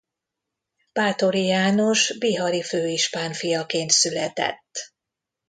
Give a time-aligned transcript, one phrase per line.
[0.91, 4.93] Báthori János bihari főispán fiaként született.